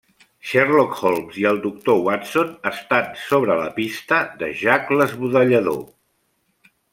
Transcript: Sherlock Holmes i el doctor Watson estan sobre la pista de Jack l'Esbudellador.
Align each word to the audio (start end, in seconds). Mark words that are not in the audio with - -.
Sherlock 0.51 0.95
Holmes 1.09 1.35
i 1.41 1.43
el 1.49 1.59
doctor 1.65 2.01
Watson 2.07 2.49
estan 2.71 3.11
sobre 3.27 3.59
la 3.61 3.69
pista 3.79 4.23
de 4.41 4.51
Jack 4.63 4.91
l'Esbudellador. 4.99 5.81